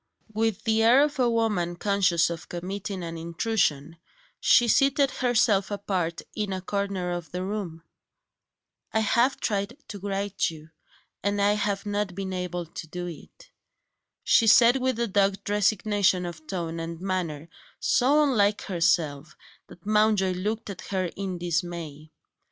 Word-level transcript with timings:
With 0.33 0.63
the 0.63 0.81
air 0.81 1.03
of 1.03 1.19
a 1.19 1.29
woman 1.29 1.75
conscious 1.75 2.31
of 2.31 2.49
committing 2.49 3.03
an 3.03 3.19
intrusion, 3.19 3.97
she 4.39 4.67
seated 4.67 5.11
herself 5.11 5.69
apart 5.69 6.23
in 6.35 6.51
a 6.51 6.59
corner 6.59 7.11
of 7.11 7.29
the 7.31 7.43
room. 7.43 7.83
"I 8.91 9.01
have 9.01 9.39
tried 9.39 9.77
to 9.89 9.99
write 9.99 10.39
to 10.39 10.55
you, 10.55 10.69
and 11.21 11.39
I 11.39 11.53
have 11.53 11.85
not 11.85 12.15
been 12.15 12.33
able 12.33 12.65
to 12.65 12.87
do 12.87 13.05
it." 13.05 13.51
She 14.23 14.47
said 14.47 14.73
that 14.73 14.81
with 14.81 14.99
a 14.99 15.05
dogged 15.07 15.47
resignation 15.47 16.25
of 16.25 16.47
tone 16.47 16.79
and 16.79 16.99
manner, 16.99 17.47
so 17.79 18.23
unlike 18.23 18.63
herself 18.63 19.35
that 19.67 19.85
Mountjoy 19.85 20.31
looked 20.33 20.71
at 20.71 20.81
her 20.89 21.11
in 21.15 21.37
dismay. 21.37 22.09